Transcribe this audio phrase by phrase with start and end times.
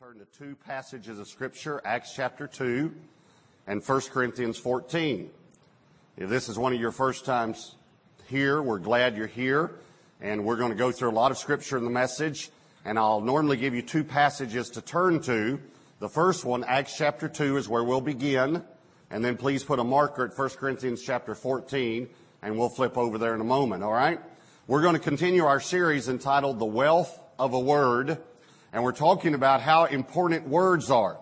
[0.00, 2.92] turn to two passages of Scripture, Acts chapter 2
[3.66, 5.30] and 1 Corinthians 14.
[6.16, 7.76] If this is one of your first times
[8.26, 9.72] here, we're glad you're here.
[10.20, 12.50] And we're going to go through a lot of Scripture in the message.
[12.84, 15.60] And I'll normally give you two passages to turn to.
[15.98, 18.64] The first one, Acts chapter 2, is where we'll begin.
[19.10, 22.08] And then please put a marker at 1 Corinthians chapter 14,
[22.40, 24.20] and we'll flip over there in a moment, all right?
[24.66, 28.18] We're going to continue our series entitled The Wealth of a Word
[28.72, 31.18] and we're talking about how important words are.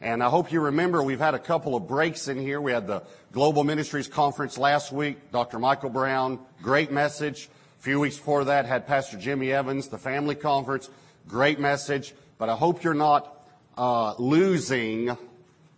[0.00, 2.60] And I hope you remember we've had a couple of breaks in here.
[2.60, 5.58] We had the Global Ministries Conference last week, Dr.
[5.58, 7.48] Michael Brown, great message.
[7.78, 10.90] A few weeks before that had Pastor Jimmy Evans, the Family Conference,
[11.28, 12.14] great message.
[12.38, 15.16] But I hope you're not uh, losing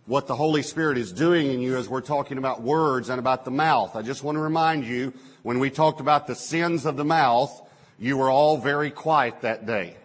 [0.05, 3.45] what the Holy Spirit is doing in you as we're talking about words and about
[3.45, 3.95] the mouth.
[3.95, 7.51] I just want to remind you, when we talked about the sins of the mouth,
[7.99, 9.95] you were all very quiet that day.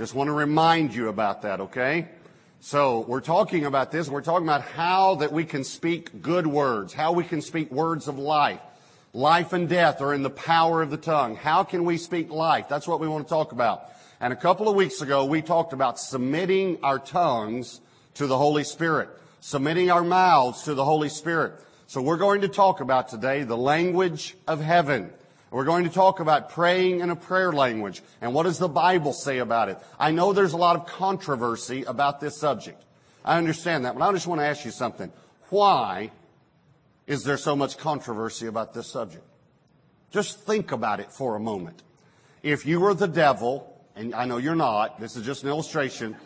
[0.00, 2.08] Just want to remind you about that, okay?
[2.60, 4.08] So we're talking about this.
[4.08, 8.08] We're talking about how that we can speak good words, how we can speak words
[8.08, 8.62] of life.
[9.12, 11.36] Life and death are in the power of the tongue.
[11.36, 12.66] How can we speak life?
[12.66, 13.90] That's what we want to talk about.
[14.22, 17.82] And a couple of weeks ago, we talked about submitting our tongues
[18.14, 21.62] to the Holy Spirit, submitting our mouths to the Holy Spirit.
[21.88, 25.12] So we're going to talk about today the language of heaven.
[25.50, 29.12] We're going to talk about praying in a prayer language and what does the Bible
[29.12, 29.78] say about it.
[29.98, 32.84] I know there's a lot of controversy about this subject.
[33.24, 35.12] I understand that, but I just want to ask you something.
[35.48, 36.12] Why
[37.06, 39.24] is there so much controversy about this subject?
[40.12, 41.82] Just think about it for a moment.
[42.42, 46.16] If you were the devil, and I know you're not, this is just an illustration,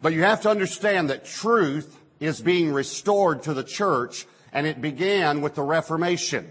[0.00, 4.80] but you have to understand that truth is being restored to the church, and it
[4.80, 6.50] began with the Reformation.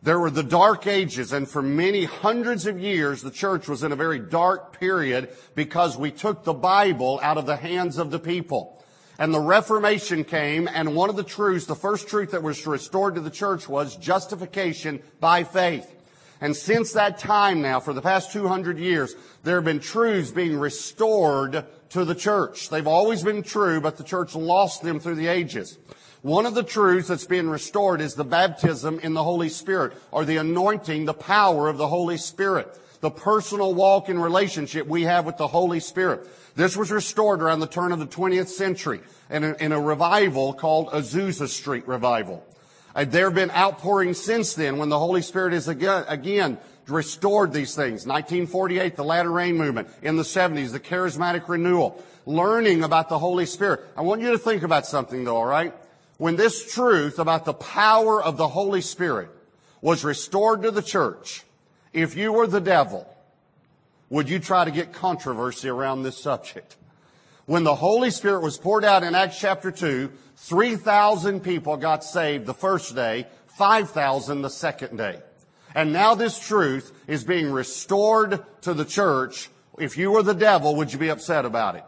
[0.00, 3.90] There were the dark ages, and for many hundreds of years, the church was in
[3.90, 8.20] a very dark period because we took the Bible out of the hands of the
[8.20, 8.80] people.
[9.18, 13.16] And the Reformation came, and one of the truths, the first truth that was restored
[13.16, 15.92] to the church was justification by faith.
[16.40, 20.56] And since that time now, for the past 200 years, there have been truths being
[20.56, 22.70] restored to the church.
[22.70, 25.78] They've always been true, but the church lost them through the ages.
[26.28, 30.26] One of the truths that's being restored is the baptism in the Holy Spirit, or
[30.26, 32.68] the anointing, the power of the Holy Spirit,
[33.00, 36.28] the personal walk in relationship we have with the Holy Spirit.
[36.54, 39.00] This was restored around the turn of the 20th century
[39.30, 42.44] in a, in a revival called Azusa Street Revival.
[42.94, 47.54] Uh, there have been outpourings since then when the Holy Spirit is again, again restored
[47.54, 48.04] these things.
[48.06, 49.88] 1948, the latter rain movement.
[50.02, 52.04] In the 70s, the charismatic renewal.
[52.26, 53.80] Learning about the Holy Spirit.
[53.96, 55.72] I want you to think about something though, alright?
[56.18, 59.30] When this truth about the power of the Holy Spirit
[59.80, 61.44] was restored to the church,
[61.92, 63.08] if you were the devil,
[64.10, 66.76] would you try to get controversy around this subject?
[67.46, 72.46] When the Holy Spirit was poured out in Acts chapter 2, 3,000 people got saved
[72.46, 75.20] the first day, 5,000 the second day.
[75.74, 79.50] And now this truth is being restored to the church.
[79.78, 81.84] If you were the devil, would you be upset about it?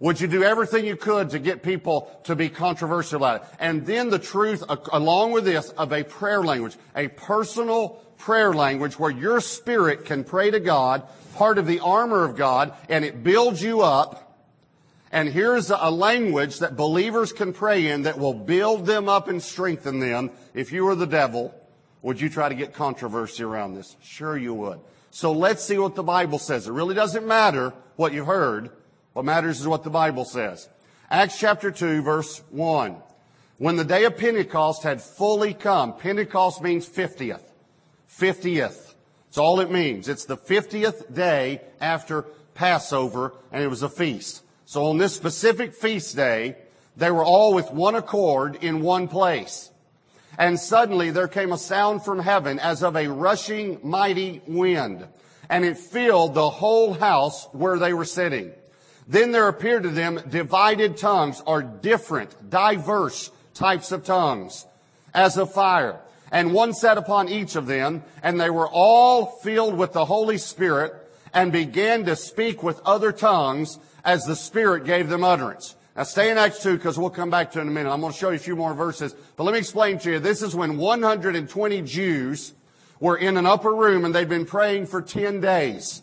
[0.00, 3.48] Would you do everything you could to get people to be controversial about it?
[3.58, 8.98] And then the truth, along with this, of a prayer language, a personal prayer language
[8.98, 11.02] where your spirit can pray to God,
[11.34, 14.24] part of the armor of God, and it builds you up.
[15.10, 19.42] And here's a language that believers can pray in that will build them up and
[19.42, 20.30] strengthen them.
[20.54, 21.54] If you were the devil,
[22.02, 23.96] would you try to get controversy around this?
[24.00, 24.80] Sure you would.
[25.10, 26.68] So let's see what the Bible says.
[26.68, 28.70] It really doesn't matter what you heard.
[29.18, 30.68] What matters is what the Bible says.
[31.10, 32.94] Acts chapter 2 verse 1.
[33.56, 37.42] When the day of Pentecost had fully come, Pentecost means 50th.
[38.08, 38.94] 50th.
[39.26, 40.08] That's all it means.
[40.08, 44.44] It's the 50th day after Passover and it was a feast.
[44.66, 46.54] So on this specific feast day,
[46.96, 49.72] they were all with one accord in one place.
[50.38, 55.08] And suddenly there came a sound from heaven as of a rushing mighty wind,
[55.50, 58.52] and it filled the whole house where they were sitting.
[59.08, 64.66] Then there appeared to them divided tongues or different, diverse types of tongues
[65.14, 65.98] as of fire.
[66.30, 70.36] And one sat upon each of them, and they were all filled with the Holy
[70.36, 70.92] Spirit
[71.32, 75.74] and began to speak with other tongues as the Spirit gave them utterance.
[75.96, 77.90] Now stay in Acts 2 because we'll come back to it in a minute.
[77.90, 79.14] I'm going to show you a few more verses.
[79.36, 80.18] But let me explain to you.
[80.18, 82.52] This is when 120 Jews
[83.00, 86.02] were in an upper room and they'd been praying for 10 days.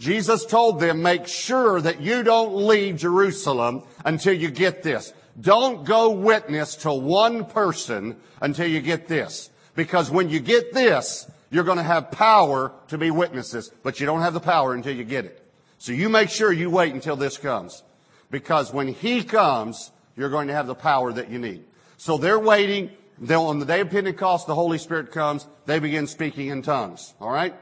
[0.00, 5.12] Jesus told them, make sure that you don't leave Jerusalem until you get this.
[5.38, 9.50] Don't go witness to one person until you get this.
[9.74, 14.06] Because when you get this, you're going to have power to be witnesses, but you
[14.06, 15.46] don't have the power until you get it.
[15.76, 17.82] So you make sure you wait until this comes.
[18.30, 21.64] Because when He comes, you're going to have the power that you need.
[21.98, 22.90] So they're waiting.
[23.18, 25.46] They'll, on the day of Pentecost, the Holy Spirit comes.
[25.66, 27.12] They begin speaking in tongues.
[27.20, 27.54] All right?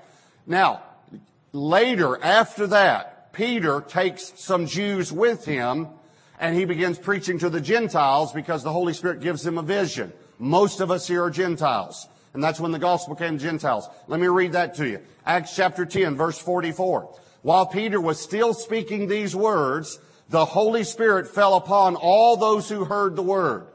[0.46, 0.85] Now,
[1.52, 5.88] later, after that, Peter takes some Jews with him
[6.40, 10.12] and he begins preaching to the Gentiles because the Holy Spirit gives him a vision.
[10.38, 12.06] Most of us here are Gentiles.
[12.34, 13.88] And that's when the gospel came to Gentiles.
[14.06, 15.00] Let me read that to you.
[15.26, 17.14] Acts chapter 10, verse 44.
[17.42, 19.98] While Peter was still speaking these words,
[20.28, 23.66] the Holy Spirit fell upon all those who heard the word.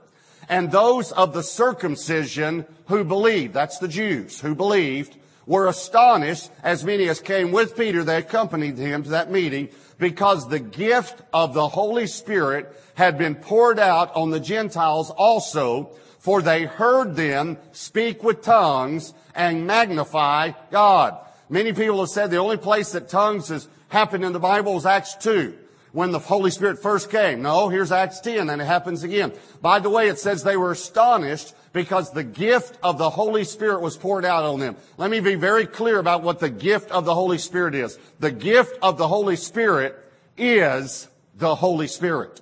[0.47, 6.83] And those of the circumcision who believed, that's the Jews who believed, were astonished, as
[6.83, 9.69] many as came with Peter, they accompanied him to that meeting,
[9.99, 15.91] because the gift of the Holy Spirit had been poured out on the Gentiles also,
[16.19, 21.17] for they heard them speak with tongues and magnify God.
[21.49, 24.85] Many people have said the only place that tongues has happened in the Bible is
[24.85, 25.57] Acts 2
[25.93, 27.41] when the Holy Spirit first came.
[27.41, 29.31] No, here's Acts 10 and it happens again.
[29.61, 33.81] By the way, it says they were astonished because the gift of the Holy Spirit
[33.81, 34.75] was poured out on them.
[34.97, 37.97] Let me be very clear about what the gift of the Holy Spirit is.
[38.19, 39.97] The gift of the Holy Spirit
[40.37, 42.41] is the Holy Spirit.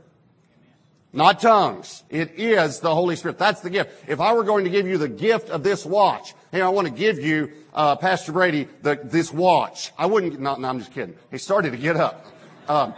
[1.13, 2.03] Not tongues.
[2.09, 3.38] It is the Holy Spirit.
[3.38, 3.92] That's the gift.
[4.07, 6.88] If I were going to give you the gift of this watch, hey, I want
[6.88, 9.92] to give you, uh, Pastor Brady, the, this watch.
[9.98, 11.15] I wouldn't, no, no, I'm just kidding.
[11.30, 12.25] He started to get up.
[12.69, 12.94] Um,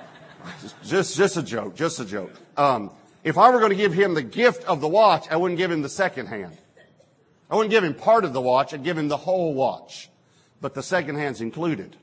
[0.84, 2.32] just, just a joke, just a joke.
[2.58, 2.92] Um,
[3.24, 5.72] if I were going to give him the gift of the watch, I wouldn't give
[5.72, 6.58] him the second hand.
[7.50, 10.10] I wouldn't give him part of the watch, I'd give him the whole watch.
[10.60, 11.96] But the second hand's included.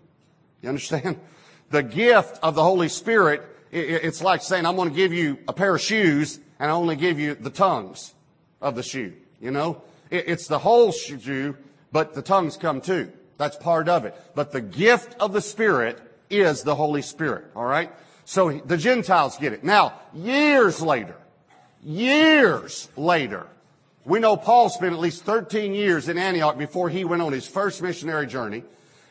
[0.63, 1.19] You understand?
[1.71, 5.53] The gift of the Holy Spirit, it's like saying, I'm going to give you a
[5.53, 8.13] pair of shoes and I only give you the tongues
[8.61, 9.13] of the shoe.
[9.41, 9.83] You know?
[10.11, 11.57] It's the whole shoe,
[11.93, 13.13] but the tongues come too.
[13.39, 14.21] That's part of it.
[14.35, 17.45] But the gift of the Spirit is the Holy Spirit.
[17.55, 17.93] All right?
[18.31, 19.65] So the Gentiles get it.
[19.65, 21.17] Now, years later,
[21.83, 23.49] years later,
[24.05, 27.49] we know Paul spent at least 13 years in Antioch before he went on his
[27.49, 28.63] first missionary journey.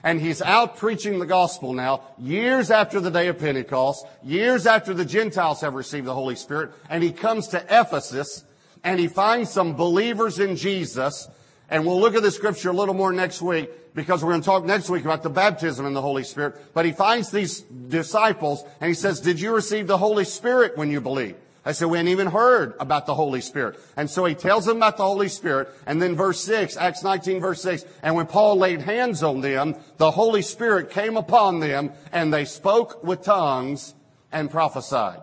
[0.06, 4.94] And he's out preaching the gospel now, years after the day of Pentecost, years after
[4.94, 6.72] the Gentiles have received the Holy Spirit.
[6.90, 8.46] And he comes to Ephesus
[8.86, 11.28] and he finds some believers in Jesus.
[11.70, 14.46] And we'll look at the scripture a little more next week because we're going to
[14.46, 16.56] talk next week about the baptism in the Holy Spirit.
[16.74, 20.90] But he finds these disciples and he says, did you receive the Holy Spirit when
[20.90, 21.38] you believed?
[21.66, 23.80] I said, we hadn't even heard about the Holy Spirit.
[23.96, 25.70] And so he tells them about the Holy Spirit.
[25.86, 29.76] And then verse 6, Acts 19 verse 6, and when Paul laid hands on them,
[29.98, 33.94] the Holy Spirit came upon them and they spoke with tongues
[34.32, 35.22] and prophesied.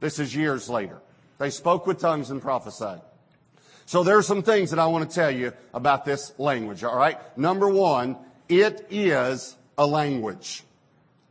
[0.00, 0.98] This is years later.
[1.38, 3.02] They spoke with tongues and prophesied.
[3.92, 6.96] So there are some things that I want to tell you about this language, all
[6.96, 7.18] right?
[7.36, 8.16] Number one,
[8.48, 10.64] it is a language.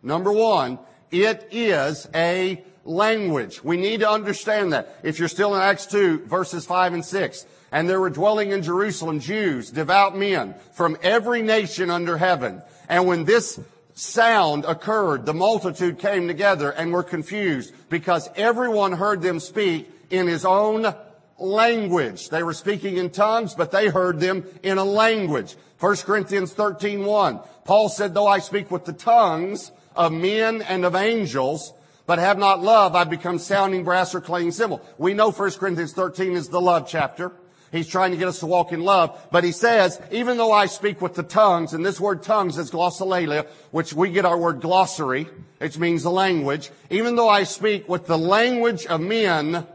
[0.04, 0.78] Number one,
[1.10, 3.64] it is a language.
[3.64, 4.96] We need to understand that.
[5.02, 8.62] If you're still in Acts 2, verses 5 and 6, and there were dwelling in
[8.62, 12.62] Jerusalem Jews, devout men from every nation under heaven.
[12.88, 13.60] And when this
[13.96, 20.28] sound occurred, the multitude came together and were confused because everyone heard them speak in
[20.28, 20.94] his own
[21.42, 22.30] language.
[22.30, 25.56] They were speaking in tongues, but they heard them in a language.
[25.80, 27.40] 1 Corinthians 13, 1.
[27.66, 31.74] Paul said, though I speak with the tongues of men and of angels,
[32.06, 34.82] but have not love, I become sounding brass or clanging cymbal.
[34.98, 37.32] We know 1 Corinthians 13 is the love chapter.
[37.72, 39.18] He's trying to get us to walk in love.
[39.32, 42.70] But he says, even though I speak with the tongues, and this word tongues is
[42.70, 45.30] glossolalia, which we get our word glossary,
[45.60, 46.70] which means the language.
[46.90, 49.66] Even though I speak with the language of men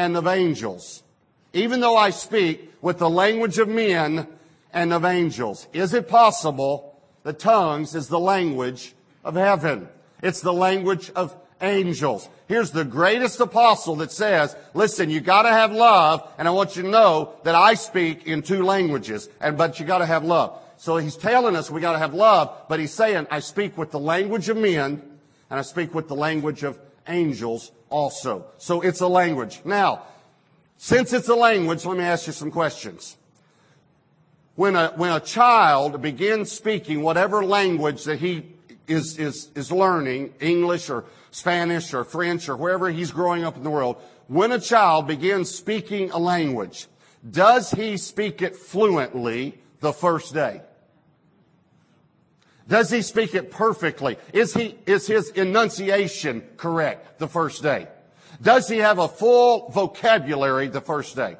[0.00, 1.02] and of angels.
[1.52, 4.26] Even though I speak with the language of men
[4.72, 5.66] and of angels.
[5.74, 9.88] Is it possible that tongues is the language of heaven?
[10.22, 12.30] It's the language of angels.
[12.48, 16.82] Here's the greatest apostle that says, listen, you gotta have love, and I want you
[16.82, 20.58] to know that I speak in two languages, and, but you gotta have love.
[20.78, 24.00] So he's telling us we gotta have love, but he's saying, I speak with the
[24.00, 25.02] language of men,
[25.50, 26.78] and I speak with the language of
[27.10, 28.46] angels also.
[28.58, 29.60] So it's a language.
[29.64, 30.02] Now,
[30.76, 33.16] since it's a language, let me ask you some questions.
[34.54, 38.46] When a, when a child begins speaking whatever language that he
[38.86, 43.62] is, is, is learning, English or Spanish or French or wherever he's growing up in
[43.62, 46.86] the world, when a child begins speaking a language,
[47.28, 50.62] does he speak it fluently the first day?
[52.70, 54.16] Does he speak it perfectly?
[54.32, 57.88] Is he, is his enunciation correct the first day?
[58.40, 61.36] Does he have a full vocabulary the first day?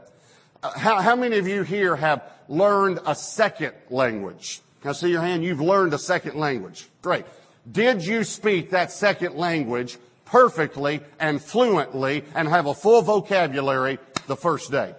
[0.60, 4.60] Uh, how, how many of you here have learned a second language?
[4.82, 5.44] Can I see your hand?
[5.44, 6.88] You've learned a second language.
[7.00, 7.24] Great.
[7.70, 14.36] Did you speak that second language perfectly and fluently and have a full vocabulary the
[14.36, 14.96] first day?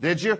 [0.00, 0.38] Did you?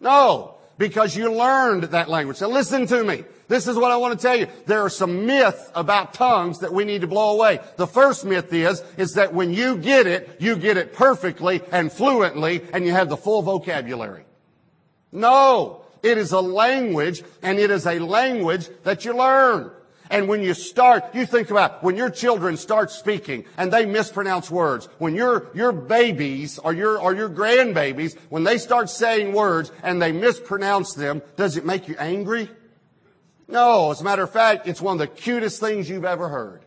[0.00, 2.36] No, because you learned that language.
[2.36, 3.24] So listen to me.
[3.48, 4.46] This is what I want to tell you.
[4.66, 7.60] There are some myths about tongues that we need to blow away.
[7.76, 11.92] The first myth is, is that when you get it, you get it perfectly and
[11.92, 14.24] fluently and you have the full vocabulary.
[15.12, 19.70] No, it is a language and it is a language that you learn.
[20.10, 24.50] And when you start, you think about when your children start speaking and they mispronounce
[24.50, 29.72] words, when your, your babies or your, or your grandbabies, when they start saying words
[29.82, 32.50] and they mispronounce them, does it make you angry?
[33.48, 36.64] No, as a matter of fact, it's one of the cutest things you've ever heard.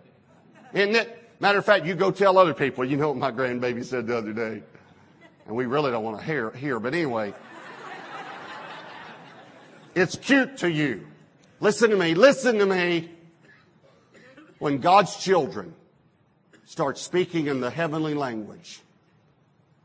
[0.74, 1.14] Isn't it?
[1.40, 4.18] Matter of fact, you go tell other people, you know what my grandbaby said the
[4.18, 4.64] other day.
[5.46, 7.34] And we really don't want to hear, hear but anyway.
[9.94, 11.08] It's cute to you.
[11.60, 13.12] Listen to me, listen to me.
[14.60, 15.74] When God's children
[16.66, 18.82] start speaking in the heavenly language,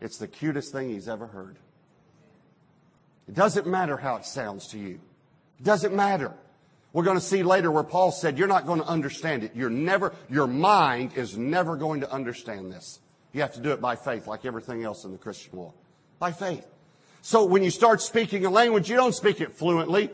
[0.00, 1.56] it's the cutest thing he's ever heard.
[3.28, 5.00] It doesn't matter how it sounds to you.
[5.58, 6.32] It doesn't matter.
[6.92, 9.52] We're going to see later where Paul said, you're not going to understand it.
[9.54, 13.00] You're never, your mind is never going to understand this.
[13.32, 15.74] You have to do it by faith, like everything else in the Christian world.
[16.18, 16.66] By faith.
[17.22, 20.10] So when you start speaking a language, you don't speak it fluently.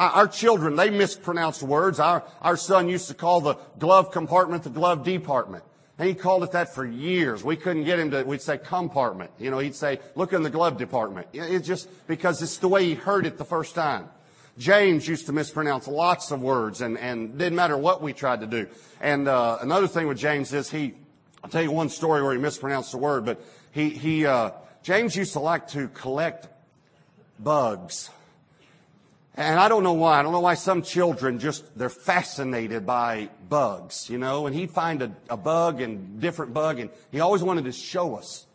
[0.00, 2.00] Our children, they mispronounce words.
[2.00, 5.62] Our, our son used to call the glove compartment the glove department.
[5.98, 7.44] And he called it that for years.
[7.44, 9.30] We couldn't get him to, we'd say compartment.
[9.38, 11.26] You know, he'd say, look in the glove department.
[11.34, 14.08] It's just because it's the way he heard it the first time.
[14.56, 18.46] James used to mispronounce lots of words and, and didn't matter what we tried to
[18.46, 18.68] do.
[19.02, 20.94] And, uh, another thing with James is he,
[21.44, 24.52] I'll tell you one story where he mispronounced a word, but he, he, uh,
[24.82, 26.48] James used to like to collect
[27.38, 28.08] bugs.
[29.36, 30.18] And I don't know why.
[30.18, 34.70] I don't know why some children just, they're fascinated by bugs, you know, and he'd
[34.70, 38.46] find a, a bug and different bug and he always wanted to show us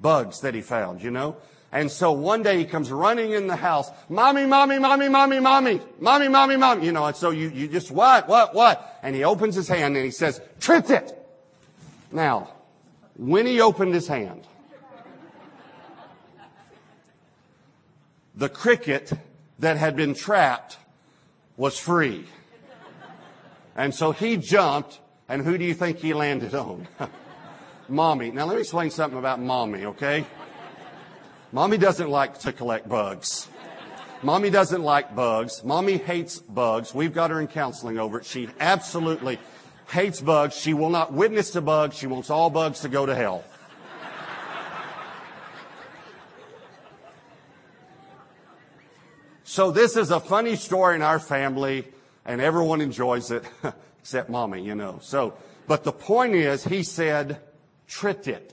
[0.00, 1.36] bugs that he found, you know.
[1.72, 5.80] And so one day he comes running in the house, mommy, mommy, mommy, mommy, mommy,
[6.00, 8.98] mommy, mommy, mommy, you know, and so you, you just, what, what, what?
[9.02, 11.12] And he opens his hand and he says, tripped it.
[12.12, 12.50] Now,
[13.16, 14.46] when he opened his hand,
[18.34, 19.12] the cricket
[19.58, 20.78] that had been trapped
[21.56, 22.26] was free.
[23.76, 26.88] And so he jumped, and who do you think he landed on?
[27.88, 28.30] mommy.
[28.30, 30.26] Now let me explain something about mommy, okay?
[31.52, 33.48] Mommy doesn't like to collect bugs.
[34.22, 35.62] Mommy doesn't like bugs.
[35.62, 36.94] Mommy hates bugs.
[36.94, 38.26] We've got her in counseling over it.
[38.26, 39.38] She absolutely
[39.88, 40.56] hates bugs.
[40.56, 41.96] She will not witness to bugs.
[41.96, 43.44] She wants all bugs to go to hell.
[49.56, 51.86] So this is a funny story in our family
[52.26, 53.42] and everyone enjoys it
[54.00, 54.98] except mommy, you know.
[55.00, 55.32] So,
[55.66, 57.40] but the point is he said,
[57.88, 58.52] trit it.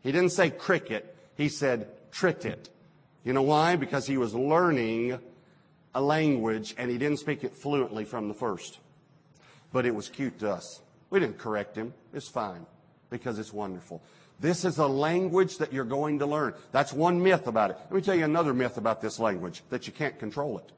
[0.00, 1.16] He didn't say cricket.
[1.36, 2.68] He said, tricked it.
[3.22, 3.76] You know why?
[3.76, 5.20] Because he was learning
[5.94, 8.80] a language and he didn't speak it fluently from the first.
[9.72, 10.80] But it was cute to us.
[11.10, 11.94] We didn't correct him.
[12.12, 12.66] It's fine
[13.08, 14.02] because it's wonderful.
[14.40, 16.54] This is a language that you're going to learn.
[16.70, 17.78] That's one myth about it.
[17.84, 20.70] Let me tell you another myth about this language that you can't control it.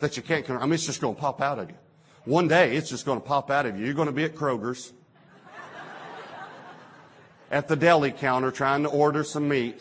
[0.00, 0.62] That you can't control.
[0.62, 1.76] I mean, it's just going to pop out of you.
[2.24, 3.84] One day, it's just going to pop out of you.
[3.84, 4.92] You're going to be at Kroger's
[7.50, 9.80] at the deli counter trying to order some meat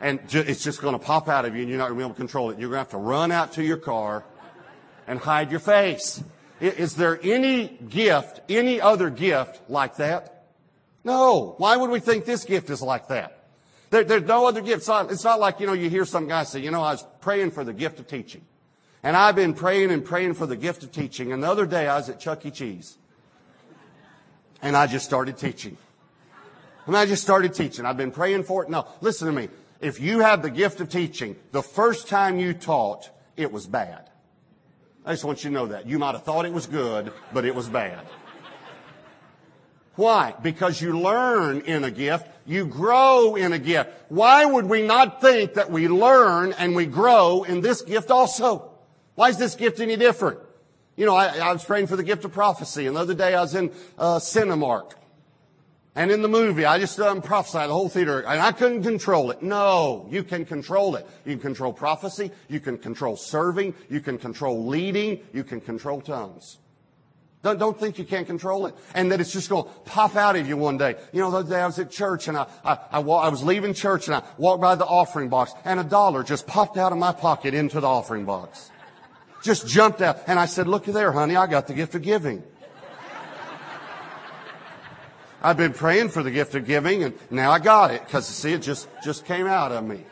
[0.00, 2.04] and it's just going to pop out of you and you're not going to be
[2.04, 2.58] able to control it.
[2.58, 4.24] You're going to have to run out to your car
[5.06, 6.22] and hide your face.
[6.60, 10.33] Is there any gift, any other gift like that?
[11.04, 11.54] No.
[11.58, 13.44] Why would we think this gift is like that?
[13.90, 14.88] There, there's no other gift.
[14.88, 17.52] It's not, like, you know, you hear some guy say, you know, I was praying
[17.52, 18.44] for the gift of teaching.
[19.02, 21.32] And I've been praying and praying for the gift of teaching.
[21.32, 22.50] And the other day I was at Chuck E.
[22.50, 22.96] Cheese.
[24.62, 25.76] And I just started teaching.
[26.86, 27.84] And I just started teaching.
[27.84, 28.70] I've been praying for it.
[28.70, 29.48] No, listen to me
[29.84, 34.08] if you have the gift of teaching, the first time you taught, it was bad.
[35.04, 35.86] I just want you to know that.
[35.86, 38.00] You might have thought it was good, but it was bad.
[39.96, 40.34] Why?
[40.42, 43.90] Because you learn in a gift, you grow in a gift.
[44.08, 48.72] Why would we not think that we learn and we grow in this gift also?
[49.14, 50.40] Why is this gift any different?
[50.96, 53.34] You know, I, I was praying for the gift of prophecy, and the other day
[53.34, 54.92] I was in uh, Cinemark,
[55.96, 59.30] and in the movie, I just um, prophesied the whole theater, and I couldn't control
[59.30, 59.42] it.
[59.42, 61.06] No, you can control it.
[61.24, 62.32] You can control prophecy.
[62.48, 63.74] You can control serving.
[63.88, 65.20] You can control leading.
[65.32, 66.58] You can control tongues.
[67.44, 68.74] Don't, don't think you can't control it.
[68.94, 70.96] And that it's just going to pop out of you one day.
[71.12, 73.44] You know, the other day I was at church and I, I, I, I was
[73.44, 76.90] leaving church and I walked by the offering box and a dollar just popped out
[76.90, 78.70] of my pocket into the offering box.
[79.42, 80.20] Just jumped out.
[80.26, 82.42] And I said, look there, honey, I got the gift of giving.
[85.42, 88.54] I've been praying for the gift of giving and now I got it because see,
[88.54, 90.02] it just, just came out of me.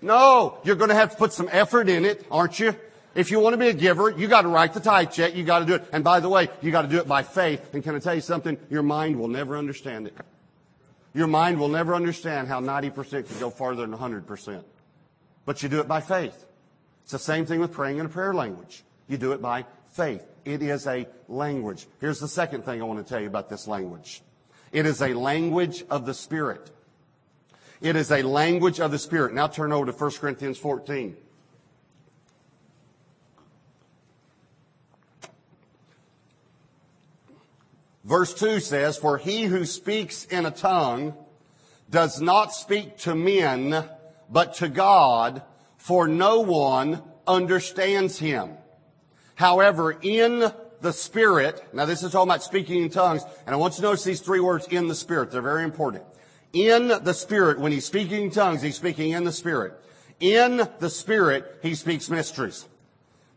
[0.00, 2.76] No, you're going to have to put some effort in it, aren't you?
[3.16, 5.34] If you want to be a giver, you got to write the tithe check.
[5.34, 5.88] You got to do it.
[5.90, 7.72] And by the way, you got to do it by faith.
[7.72, 8.58] And can I tell you something?
[8.68, 10.14] Your mind will never understand it.
[11.14, 14.62] Your mind will never understand how 90% can go farther than 100%.
[15.46, 16.44] But you do it by faith.
[17.04, 18.84] It's the same thing with praying in a prayer language.
[19.08, 20.22] You do it by faith.
[20.44, 21.86] It is a language.
[22.02, 24.20] Here's the second thing I want to tell you about this language.
[24.72, 26.70] It is a language of the Spirit.
[27.80, 29.32] It is a language of the Spirit.
[29.32, 31.16] Now turn over to 1 Corinthians 14.
[38.06, 41.14] Verse 2 says, For he who speaks in a tongue
[41.90, 43.84] does not speak to men,
[44.30, 45.42] but to God,
[45.76, 48.52] for no one understands him.
[49.34, 53.74] However, in the Spirit, now this is talking about speaking in tongues, and I want
[53.74, 55.32] you to notice these three words, in the Spirit.
[55.32, 56.04] They're very important.
[56.52, 59.74] In the Spirit, when he's speaking in tongues, he's speaking in the Spirit.
[60.20, 62.66] In the Spirit, he speaks mysteries.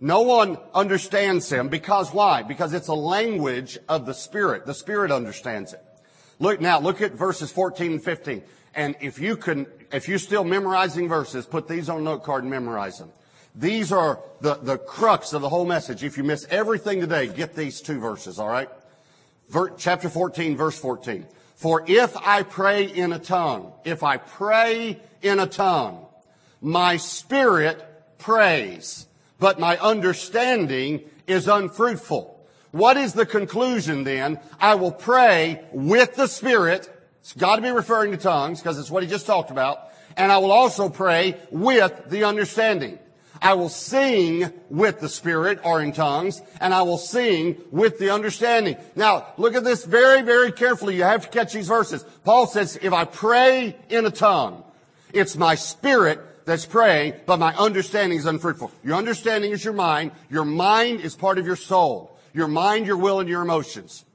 [0.02, 2.44] No one understands him because why?
[2.44, 4.66] Because it's a language of the Spirit.
[4.66, 5.84] The Spirit understands it.
[6.40, 8.42] Look now, look at verses 14 and 15.
[8.76, 12.44] And if you can, if you're still memorizing verses, put these on a note card
[12.44, 13.12] and memorize them.
[13.56, 16.04] These are the, the crux of the whole message.
[16.04, 18.70] If you miss everything today, get these two verses, alright?
[19.50, 21.26] Ver, chapter 14, verse 14.
[21.56, 26.06] For if I pray in a tongue, if I pray in a tongue,
[26.62, 27.84] my spirit
[28.18, 29.08] prays,
[29.40, 32.36] but my understanding is unfruitful.
[32.72, 34.40] What is the conclusion then?
[34.60, 36.90] I will pray with the spirit.
[37.22, 39.80] It's got to be referring to tongues because it's what he just talked about.
[40.16, 43.00] And I will also pray with the understanding.
[43.42, 48.10] I will sing with the Spirit or in tongues, and I will sing with the
[48.10, 48.76] understanding.
[48.96, 50.98] Now, look at this very, very carefully.
[50.98, 52.04] You have to catch these verses.
[52.26, 54.64] Paul says, if I pray in a tongue,
[55.14, 58.72] it's my spirit that's praying, but my understanding is unfruitful.
[58.84, 60.12] Your understanding is your mind.
[60.30, 62.18] Your mind is part of your soul.
[62.34, 64.06] Your mind, your will, and your emotions.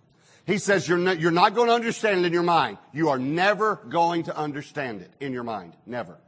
[0.47, 2.79] He says you're not, you're not going to understand it in your mind.
[2.93, 5.75] You are never going to understand it in your mind.
[5.87, 6.19] Never.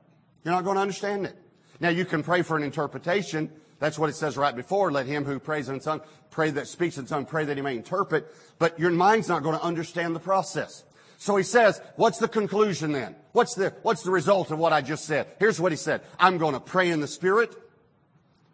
[0.45, 1.37] You're not going to understand it.
[1.81, 3.51] Now you can pray for an interpretation.
[3.79, 4.91] That's what it says right before.
[4.91, 6.01] Let him who prays in tongue
[6.37, 8.33] pray that speaks in tongue, pray that he may interpret.
[8.59, 10.85] But your mind's not going to understand the process.
[11.19, 13.17] So he says, what's the conclusion then?
[13.33, 15.27] What's the, what's the result of what I just said?
[15.39, 16.03] Here's what he said.
[16.19, 17.55] I'm going to pray in the Spirit.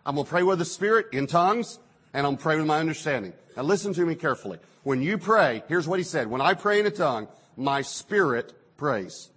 [0.07, 1.79] I'm going to pray with the Spirit in tongues,
[2.13, 3.33] and I'm going to pray with my understanding.
[3.57, 4.59] Now listen to me carefully.
[4.83, 6.29] When you pray, here's what he said.
[6.29, 9.31] When I pray in a tongue, my spirit prays.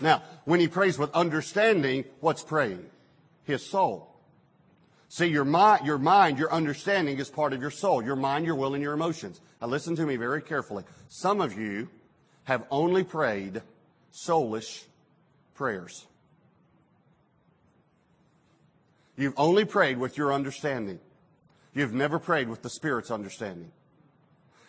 [0.00, 2.88] Now, when he prays with understanding, what's praying?
[3.48, 4.14] his soul.
[5.08, 8.04] See, your mind, your mind, your understanding is part of your soul.
[8.04, 9.40] Your mind, your will, and your emotions.
[9.60, 10.84] Now listen to me very carefully.
[11.08, 11.88] Some of you
[12.48, 13.60] have only prayed
[14.10, 14.84] soulish
[15.54, 16.06] prayers.
[19.18, 20.98] You've only prayed with your understanding.
[21.74, 23.70] You've never prayed with the Spirit's understanding.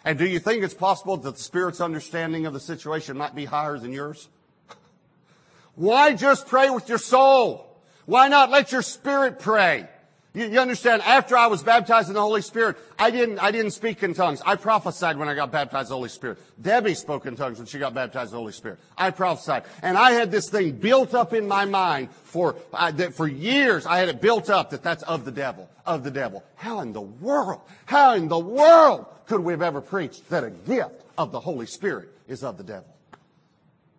[0.03, 3.45] And do you think it's possible that the Spirit's understanding of the situation might be
[3.45, 4.27] higher than yours?
[5.75, 7.79] Why just pray with your soul?
[8.05, 9.87] Why not let your spirit pray?
[10.33, 13.71] You, you, understand, after I was baptized in the Holy Spirit, I didn't, I didn't
[13.71, 14.43] speak in tongues.
[14.45, 16.37] I prophesied when I got baptized in the Holy Spirit.
[16.61, 18.77] Debbie spoke in tongues when she got baptized in the Holy Spirit.
[18.95, 19.63] I prophesied.
[19.81, 23.87] And I had this thing built up in my mind for, that for years.
[23.87, 26.43] I had it built up that that's of the devil, of the devil.
[26.55, 30.51] How in the world, how in the world could we have ever preached that a
[30.51, 32.95] gift of the Holy Spirit is of the devil?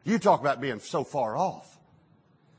[0.05, 1.77] You talk about being so far off.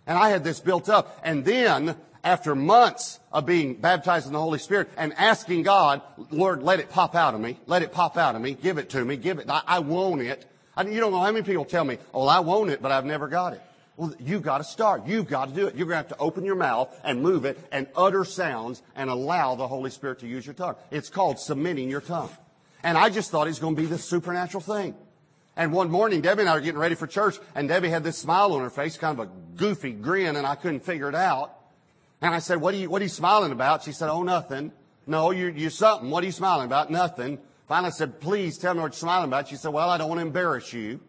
[0.05, 1.19] And I had this built up.
[1.23, 6.63] And then, after months of being baptized in the Holy Spirit and asking God, Lord,
[6.63, 7.59] let it pop out of me.
[7.65, 8.53] Let it pop out of me.
[8.53, 9.17] Give it to me.
[9.17, 9.49] Give it.
[9.49, 10.45] I, I want it.
[10.75, 13.05] I, you don't know how many people tell me, oh, I want it, but I've
[13.05, 13.61] never got it.
[13.97, 15.05] Well, you've got to start.
[15.05, 15.75] You've got to do it.
[15.75, 19.09] You're going to have to open your mouth and move it and utter sounds and
[19.09, 20.75] allow the Holy Spirit to use your tongue.
[20.91, 22.29] It's called submitting your tongue.
[22.83, 24.95] And I just thought it was going to be this supernatural thing.
[25.55, 28.17] And one morning, Debbie and I were getting ready for church, and Debbie had this
[28.17, 31.53] smile on her face, kind of a goofy grin, and I couldn't figure it out.
[32.21, 33.83] And I said, what are you, what are you smiling about?
[33.83, 34.71] She said, oh, nothing.
[35.07, 36.09] No, you're, you're something.
[36.09, 36.91] What are you smiling about?
[36.91, 37.39] Nothing.
[37.67, 39.47] Finally, I said, please tell me what you're smiling about.
[39.47, 40.99] She said, well, I don't want to embarrass you.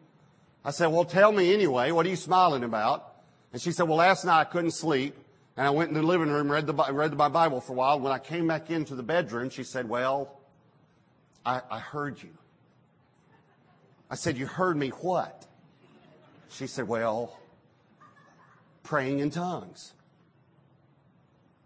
[0.64, 1.90] I said, well, tell me anyway.
[1.90, 3.14] What are you smiling about?
[3.52, 5.14] And she said, well, last night I couldn't sleep.
[5.56, 8.00] And I went in the living room, read the, read my Bible for a while.
[8.00, 10.40] When I came back into the bedroom, she said, well,
[11.44, 12.30] I, I heard you.
[14.12, 15.46] I said, You heard me what?
[16.50, 17.34] She said, Well,
[18.82, 19.94] praying in tongues.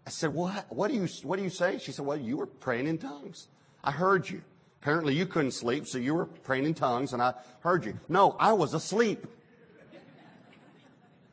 [0.07, 1.79] I said, what, what, do you, what do you say?
[1.79, 3.49] She said, well, you were praying in tongues.
[3.83, 4.41] I heard you.
[4.81, 7.99] Apparently you couldn't sleep, so you were praying in tongues, and I heard you.
[8.07, 9.27] No, I was asleep.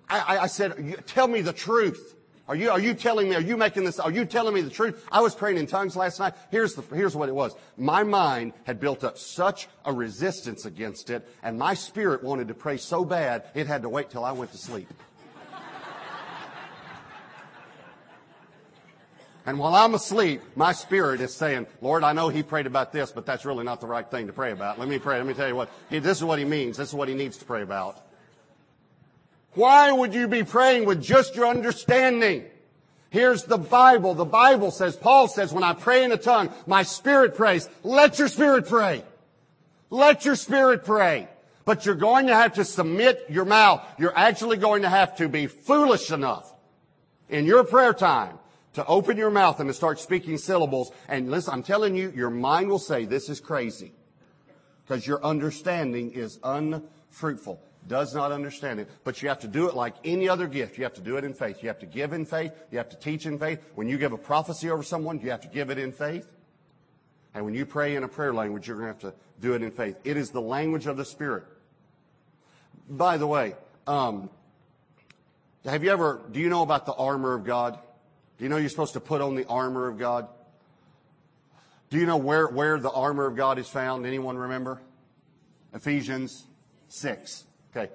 [0.08, 2.16] I, I, I said, tell me the truth.
[2.48, 4.70] Are you, are you telling me, are you making this, are you telling me the
[4.70, 5.06] truth?
[5.12, 6.34] I was praying in tongues last night.
[6.50, 7.54] Here's the, here's what it was.
[7.76, 12.54] My mind had built up such a resistance against it, and my spirit wanted to
[12.54, 14.92] pray so bad, it had to wait till I went to sleep.
[19.46, 23.12] And while I'm asleep, my spirit is saying, Lord, I know he prayed about this,
[23.12, 24.78] but that's really not the right thing to pray about.
[24.78, 25.18] Let me pray.
[25.18, 25.68] Let me tell you what.
[25.90, 26.78] This is what he means.
[26.78, 28.00] This is what he needs to pray about.
[29.52, 32.44] Why would you be praying with just your understanding?
[33.10, 34.14] Here's the Bible.
[34.14, 37.68] The Bible says, Paul says, when I pray in a tongue, my spirit prays.
[37.82, 39.04] Let your spirit pray.
[39.90, 41.28] Let your spirit pray.
[41.66, 43.86] But you're going to have to submit your mouth.
[43.98, 46.52] You're actually going to have to be foolish enough
[47.28, 48.38] in your prayer time
[48.74, 50.92] to open your mouth and to start speaking syllables.
[51.08, 53.92] And listen, I'm telling you, your mind will say, this is crazy.
[54.84, 57.60] Because your understanding is unfruitful.
[57.86, 58.88] Does not understand it.
[59.04, 60.76] But you have to do it like any other gift.
[60.78, 61.62] You have to do it in faith.
[61.62, 62.52] You have to give in faith.
[62.70, 63.60] You have to teach in faith.
[63.74, 66.28] When you give a prophecy over someone, you have to give it in faith.
[67.34, 69.62] And when you pray in a prayer language, you're going to have to do it
[69.62, 69.96] in faith.
[70.04, 71.44] It is the language of the Spirit.
[72.88, 73.54] By the way,
[73.86, 74.30] um,
[75.64, 77.78] have you ever, do you know about the armor of God?
[78.38, 80.28] Do you know you're supposed to put on the armor of God?
[81.90, 84.06] Do you know where, where the armor of God is found?
[84.06, 84.80] Anyone remember?
[85.72, 86.46] Ephesians
[86.88, 87.44] 6.
[87.76, 87.92] Okay.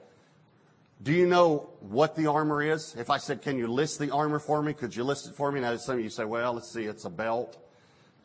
[1.02, 2.96] Do you know what the armor is?
[2.98, 4.74] If I said, can you list the armor for me?
[4.74, 5.62] Could you list it for me?
[5.62, 7.58] Now, some of you say, well, let's see, it's a belt.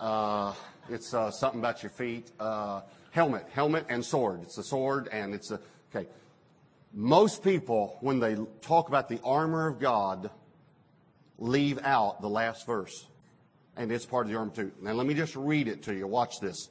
[0.01, 0.53] Uh,
[0.89, 2.31] it's uh, something about your feet.
[2.39, 4.43] Uh, helmet, helmet and sword.
[4.43, 5.61] It's a sword and it's a,
[5.95, 6.09] okay.
[6.93, 10.31] Most people, when they talk about the armor of God,
[11.39, 13.07] leave out the last verse.
[13.77, 14.73] And it's part of the armor too.
[14.81, 16.07] Now let me just read it to you.
[16.07, 16.69] Watch this.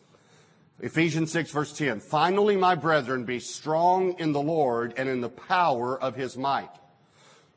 [0.80, 2.00] Ephesians 6 verse 10.
[2.00, 6.72] Finally, my brethren, be strong in the Lord and in the power of his might.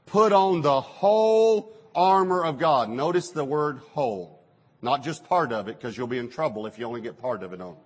[0.06, 2.90] Put on the whole armor of God.
[2.90, 4.44] Notice the word whole.
[4.82, 7.42] Not just part of it, because you'll be in trouble if you only get part
[7.42, 7.76] of it on.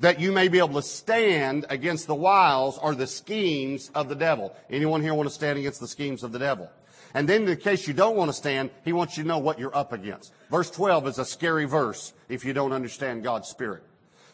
[0.00, 4.14] That you may be able to stand against the wiles or the schemes of the
[4.14, 4.54] devil.
[4.68, 6.70] Anyone here want to stand against the schemes of the devil?
[7.14, 9.58] And then in case you don't want to stand, he wants you to know what
[9.58, 10.32] you're up against.
[10.50, 13.84] Verse 12 is a scary verse if you don't understand God's Spirit.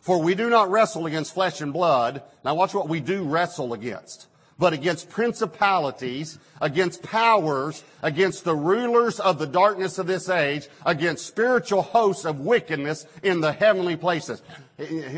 [0.00, 2.22] For we do not wrestle against flesh and blood.
[2.42, 4.28] Now watch what we do wrestle against.
[4.58, 11.26] But against principalities, against powers, against the rulers of the darkness of this age, against
[11.26, 14.42] spiritual hosts of wickedness in the heavenly places.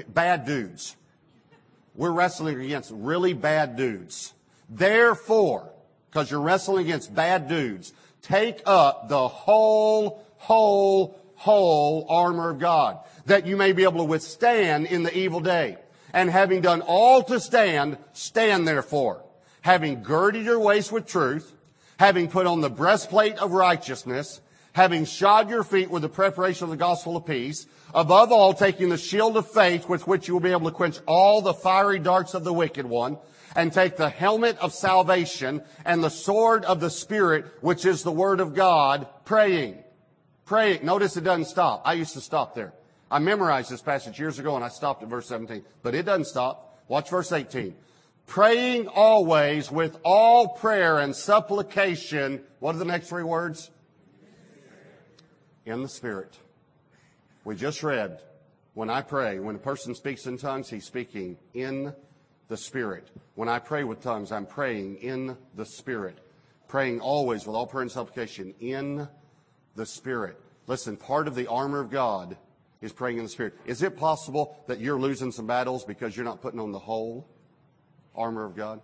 [0.09, 0.97] Bad dudes.
[1.95, 4.33] We're wrestling against really bad dudes.
[4.69, 5.73] Therefore,
[6.13, 7.95] because you're wrestling against bad dudes.
[8.21, 14.05] Take up the whole, whole, whole armor of God that you may be able to
[14.05, 15.79] withstand in the evil day.
[16.13, 19.25] And having done all to stand, stand therefore.
[19.63, 21.55] Having girded your waist with truth,
[21.99, 24.41] having put on the breastplate of righteousness,
[24.75, 28.91] having shod your feet with the preparation of the gospel of peace, above all taking
[28.91, 31.99] the shield of faith with which you will be able to quench all the fiery
[31.99, 33.17] darts of the wicked one,
[33.55, 38.13] and take the helmet of salvation and the sword of the Spirit, which is the
[38.13, 39.83] Word of God, praying.
[40.45, 40.85] Praying.
[40.85, 41.83] Notice it doesn't stop.
[41.85, 42.73] I used to stop there.
[43.11, 45.65] I memorized this passage years ago and I stopped at verse 17.
[45.83, 46.83] But it doesn't stop.
[46.89, 47.75] Watch verse 18.
[48.27, 52.43] Praying always with all prayer and supplication.
[52.61, 53.71] What are the next three words?
[55.67, 56.37] In the Spirit.
[57.45, 58.21] We just read,
[58.75, 61.93] when I pray, when a person speaks in tongues, he's speaking in
[62.53, 63.09] the Spirit.
[63.35, 66.19] When I pray with tongues, I'm praying in the Spirit.
[66.69, 69.09] Praying always with all prayer and supplication in
[69.75, 70.39] the Spirit.
[70.67, 72.37] Listen, part of the armor of God
[72.83, 73.55] is praying in the Spirit.
[73.65, 77.27] Is it possible that you're losing some battles because you're not putting on the whole
[78.15, 78.83] armor of God?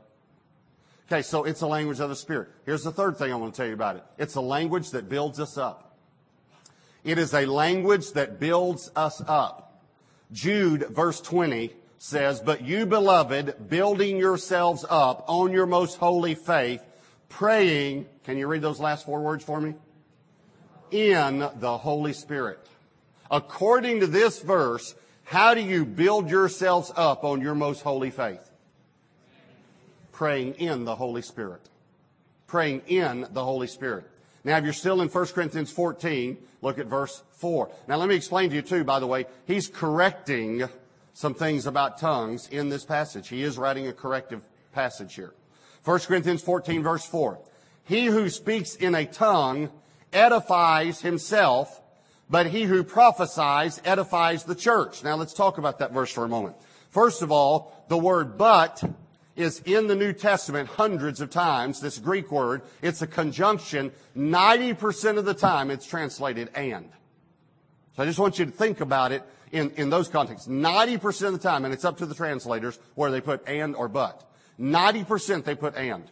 [1.07, 2.49] Okay, so it's a language of the Spirit.
[2.65, 4.05] Here's the third thing I want to tell you about it.
[4.17, 5.99] It's a language that builds us up.
[7.05, 9.83] It is a language that builds us up.
[10.33, 16.83] Jude, verse 20, says, But you, beloved, building yourselves up on your most holy faith,
[17.29, 19.75] praying, can you read those last four words for me?
[20.91, 22.67] In the Holy Spirit.
[23.31, 28.51] According to this verse, how do you build yourselves up on your most holy faith?
[30.13, 31.61] Praying in the Holy Spirit.
[32.47, 34.09] Praying in the Holy Spirit.
[34.45, 37.71] Now, if you're still in 1 Corinthians 14, look at verse 4.
[37.87, 40.67] Now, let me explain to you too, by the way, he's correcting
[41.19, 43.27] some things about tongues in this passage.
[43.27, 45.35] He is writing a corrective passage here.
[45.85, 47.41] 1 Corinthians 14 verse 4.
[47.83, 49.69] He who speaks in a tongue
[50.13, 51.83] edifies himself,
[52.31, 55.03] but he who prophesies edifies the church.
[55.03, 56.55] Now let's talk about that verse for a moment.
[56.91, 58.81] First of all, the word but
[59.35, 62.63] is in the New Testament hundreds of times, this Greek word.
[62.81, 63.91] It's a conjunction.
[64.17, 66.89] 90% of the time it's translated and.
[67.97, 70.49] So I just want you to think about it in, in those contexts.
[70.49, 73.89] 90% of the time, and it's up to the translators where they put and or
[73.89, 74.25] but.
[74.59, 76.05] 90% they put and.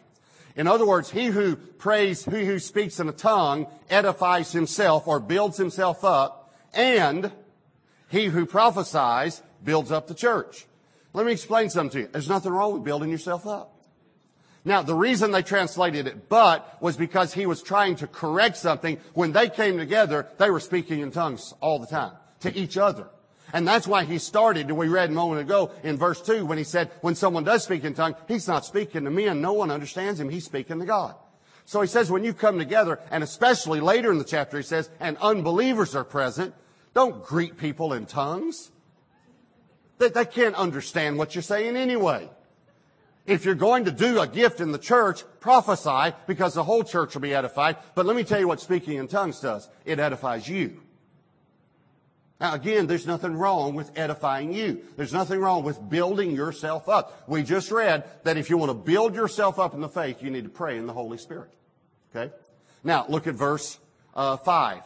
[0.55, 5.19] In other words, he who prays, he who speaks in a tongue edifies himself or
[5.19, 7.31] builds himself up, and
[8.09, 10.65] he who prophesies builds up the church.
[11.13, 12.07] Let me explain something to you.
[12.11, 13.73] There's nothing wrong with building yourself up.
[14.65, 18.99] Now, the reason they translated it but was because he was trying to correct something.
[19.13, 23.07] When they came together, they were speaking in tongues all the time to each other.
[23.53, 26.63] And that's why he started, we read a moment ago in verse 2 when he
[26.63, 29.41] said, when someone does speak in tongues, he's not speaking to men.
[29.41, 30.29] No one understands him.
[30.29, 31.15] He's speaking to God.
[31.65, 34.89] So he says, when you come together, and especially later in the chapter, he says,
[34.99, 36.53] and unbelievers are present,
[36.93, 38.71] don't greet people in tongues.
[39.97, 42.29] They, they can't understand what you're saying anyway.
[43.25, 47.13] If you're going to do a gift in the church, prophesy because the whole church
[47.13, 47.75] will be edified.
[47.95, 49.69] But let me tell you what speaking in tongues does.
[49.83, 50.79] It edifies you.
[52.39, 54.81] Now again, there's nothing wrong with edifying you.
[54.95, 57.23] There's nothing wrong with building yourself up.
[57.27, 60.29] We just read that if you want to build yourself up in the faith, you
[60.29, 61.49] need to pray in the Holy Spirit.
[62.15, 62.31] Okay?
[62.83, 63.79] Now look at verse
[64.13, 64.83] uh, 5.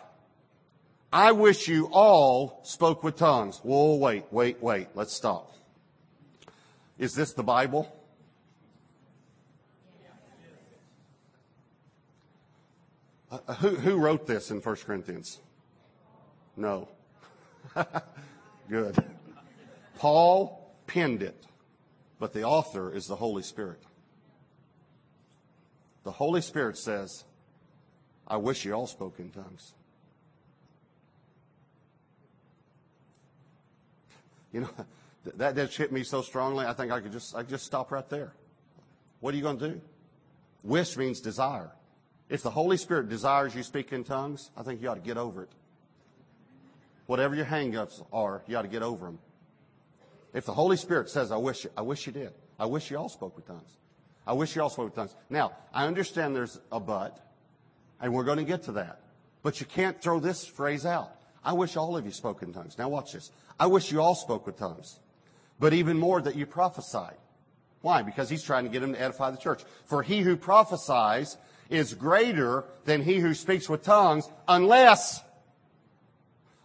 [1.13, 3.59] I wish you all spoke with tongues.
[3.63, 4.87] Whoa, wait, wait, wait.
[4.95, 5.53] Let's stop.
[6.97, 7.93] Is this the Bible?
[13.29, 15.39] Uh, who, who wrote this in 1 Corinthians?
[16.55, 16.87] No.
[18.69, 18.95] Good.
[19.97, 21.45] Paul penned it,
[22.19, 23.81] but the author is the Holy Spirit.
[26.03, 27.23] The Holy Spirit says,
[28.27, 29.73] I wish you all spoke in tongues.
[34.51, 34.69] You know,
[35.35, 37.91] that just hit me so strongly, I think I could just, I could just stop
[37.91, 38.33] right there.
[39.19, 39.81] What are you going to do?
[40.63, 41.71] Wish means desire.
[42.29, 45.17] If the Holy Spirit desires you speak in tongues, I think you ought to get
[45.17, 45.49] over it.
[47.05, 49.19] Whatever your hangups are, you ought to get over them.
[50.33, 52.31] If the Holy Spirit says, I wish, I wish you did.
[52.57, 53.77] I wish you all spoke with tongues.
[54.25, 55.15] I wish you all spoke with tongues.
[55.29, 57.19] Now, I understand there's a but,
[57.99, 59.01] and we're going to get to that.
[59.43, 61.11] But you can't throw this phrase out.
[61.43, 62.77] I wish all of you spoke in tongues.
[62.77, 63.31] Now watch this.
[63.59, 64.99] I wish you all spoke with tongues.
[65.59, 67.17] But even more that you prophesied.
[67.81, 68.03] Why?
[68.03, 69.63] Because he's trying to get him to edify the church.
[69.85, 71.37] For he who prophesies
[71.69, 75.21] is greater than he who speaks with tongues unless,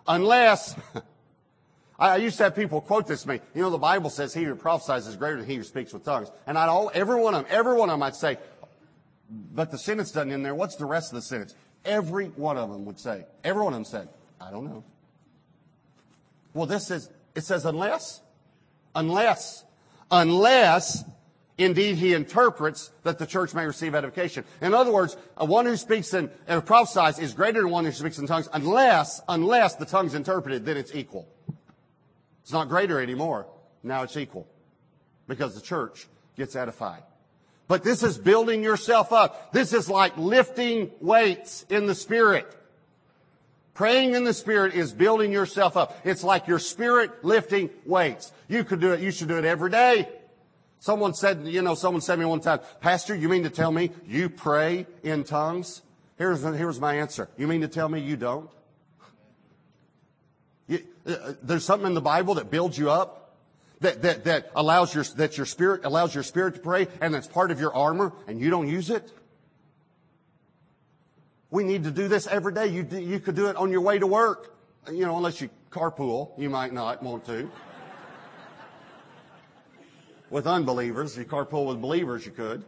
[0.09, 0.75] unless,
[1.99, 3.41] I used to have people quote this to me.
[3.55, 6.05] You know, the Bible says he who prophesies is greater than he who speaks with
[6.05, 6.31] tongues.
[6.47, 8.39] And I'd all, every one of them, every one of them I'd say,
[9.29, 10.55] but the sentence doesn't in there.
[10.55, 11.55] What's the rest of the sentence?
[11.85, 14.09] Every one of them would say, every one of them said,
[14.41, 14.85] I don't know.
[16.55, 18.21] Well, this is, it says unless,
[18.95, 19.65] unless,
[20.11, 21.05] unless
[21.59, 24.45] Indeed, he interprets that the church may receive edification.
[24.61, 28.19] In other words, one who speaks in, and prophesies is greater than one who speaks
[28.19, 31.27] in tongues unless, unless the tongue's interpreted, then it's equal.
[32.43, 33.47] It's not greater anymore.
[33.83, 34.47] Now it's equal.
[35.27, 37.03] Because the church gets edified.
[37.69, 39.53] But this is building yourself up.
[39.53, 42.55] This is like lifting weights in the Spirit.
[43.75, 45.99] Praying in the Spirit is building yourself up.
[46.05, 48.33] It's like your spirit lifting weights.
[48.47, 50.09] You could do it, you should do it every day.
[50.79, 53.73] Someone said, you know, someone said to me one time, Pastor, you mean to tell
[53.73, 55.83] me you pray in tongues?
[56.17, 57.29] Here's, here's my answer.
[57.37, 58.51] You mean to tell me you don't?
[60.69, 63.37] You, uh, there's something in the Bible that builds you up,
[63.81, 67.27] that, that, that allows your, that your spirit, allows your spirit to pray, and that's
[67.27, 69.13] part of your armor, and you don't use it?
[71.51, 72.67] We need to do this every day.
[72.67, 74.57] You, you could do it on your way to work.
[74.91, 77.51] You know, unless you carpool, you might not want to
[80.31, 81.13] with unbelievers.
[81.13, 82.65] If You carpool with believers, you could.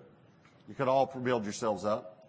[0.69, 2.29] You could all build yourselves up.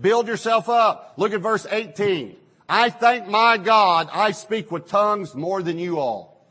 [0.00, 1.14] Build yourself up.
[1.16, 2.36] Look at verse 18.
[2.68, 6.44] I thank my God I speak with tongues more than you all.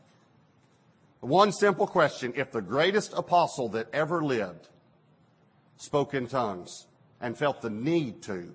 [1.20, 2.32] One simple question.
[2.36, 4.68] If the greatest apostle that ever lived
[5.76, 6.86] spoke in tongues
[7.20, 8.54] and felt the need to, do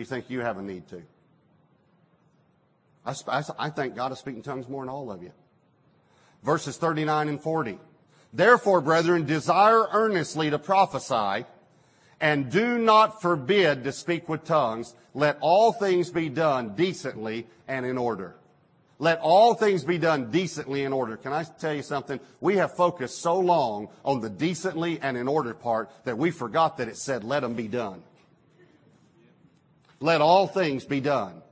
[0.00, 1.02] you think you have a need to?
[3.04, 5.32] I, I, I think God is speaking tongues more than all of you.
[6.42, 7.78] Verses 39 and 40.
[8.32, 11.46] Therefore, brethren, desire earnestly to prophesy,
[12.20, 14.94] and do not forbid to speak with tongues.
[15.12, 18.36] Let all things be done decently and in order.
[18.98, 21.16] Let all things be done decently in order.
[21.16, 22.20] Can I tell you something?
[22.40, 26.78] We have focused so long on the decently and in order part that we forgot
[26.78, 28.02] that it said, let them be done.
[30.02, 31.42] let all things be done,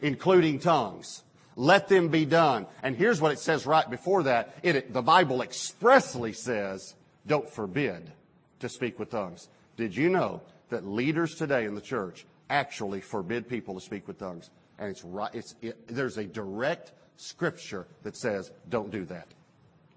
[0.00, 1.22] including tongues.
[1.56, 2.66] Let them be done.
[2.82, 4.56] And here's what it says right before that.
[4.62, 6.94] It, the Bible expressly says,
[7.26, 8.12] don't forbid
[8.60, 9.48] to speak with tongues.
[9.76, 14.18] Did you know that leaders today in the church actually forbid people to speak with
[14.18, 14.50] tongues?
[14.78, 19.28] And it's right, it's, it, there's a direct scripture that says, don't do that.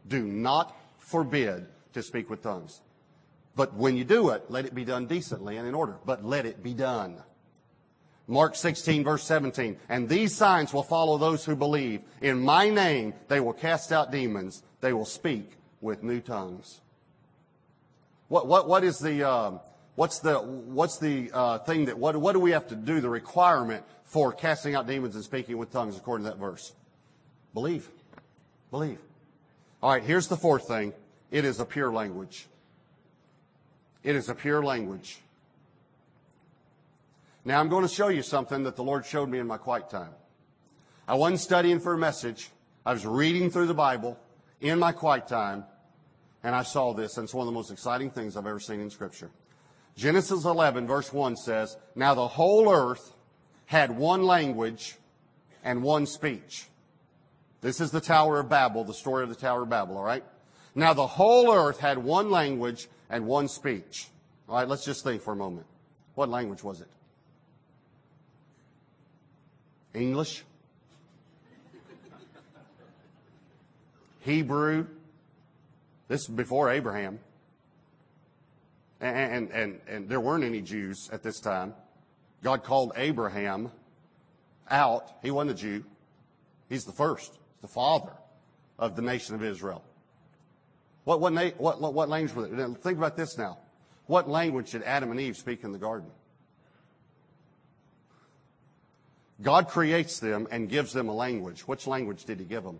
[0.07, 2.81] Do not forbid to speak with tongues.
[3.55, 5.97] But when you do it, let it be done decently and in order.
[6.05, 7.21] But let it be done.
[8.27, 9.77] Mark 16 verse 17.
[9.89, 12.01] And these signs will follow those who believe.
[12.21, 14.63] In my name, they will cast out demons.
[14.81, 16.81] They will speak with new tongues.
[18.29, 19.51] What, what, what is the, uh,
[19.95, 23.09] what's the, what's the uh, thing that, what, what do we have to do, the
[23.09, 26.73] requirement for casting out demons and speaking with tongues according to that verse?
[27.53, 27.89] Believe.
[28.71, 28.99] Believe.
[29.81, 30.93] All right, here's the fourth thing.
[31.29, 32.47] It is a pure language.
[34.03, 35.19] It is a pure language.
[37.45, 39.89] Now I'm going to show you something that the Lord showed me in my quiet
[39.89, 40.11] time.
[41.07, 42.49] I wasn't studying for a message.
[42.85, 44.17] I was reading through the Bible
[44.61, 45.65] in my quiet time,
[46.43, 48.79] and I saw this, and it's one of the most exciting things I've ever seen
[48.79, 49.29] in Scripture.
[49.97, 53.13] Genesis 11, verse 1 says, Now the whole earth
[53.65, 54.95] had one language
[55.63, 56.67] and one speech.
[57.61, 60.23] This is the Tower of Babel, the story of the Tower of Babel, all right?
[60.75, 64.07] Now the whole earth had one language and one speech.
[64.49, 65.65] All right, let's just think for a moment.
[66.15, 66.87] What language was it?
[69.93, 70.43] English?
[74.21, 74.87] Hebrew?
[76.07, 77.19] This is before Abraham.
[79.01, 81.73] And, and, and, there weren't any Jews at this time.
[82.41, 83.69] God called Abraham
[84.69, 85.11] out.
[85.21, 85.85] He wasn't a Jew.
[86.69, 88.13] He's the first, the father
[88.79, 89.83] of the nation of Israel.
[91.03, 92.81] What, what, what, what language was it?
[92.81, 93.57] Think about this now.
[94.05, 96.09] What language did Adam and Eve speak in the garden?
[99.41, 101.61] God creates them and gives them a language.
[101.61, 102.79] Which language did he give them?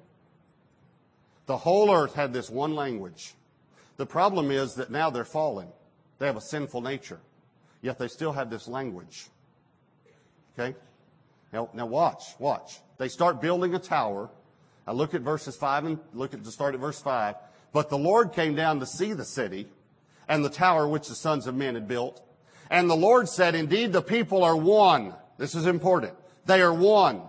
[1.45, 3.33] The whole earth had this one language.
[3.97, 5.67] The problem is that now they're fallen.
[6.19, 7.19] They have a sinful nature.
[7.81, 9.27] Yet they still have this language.
[10.57, 10.75] Okay?
[11.51, 12.79] Now, now watch, watch.
[12.97, 14.29] They start building a tower.
[14.87, 17.35] I look at verses 5 and look at the start at verse 5.
[17.73, 19.67] But the Lord came down to see the city
[20.27, 22.21] and the tower which the sons of men had built.
[22.69, 25.13] And the Lord said, indeed the people are one.
[25.37, 26.13] This is important.
[26.45, 27.21] They are one.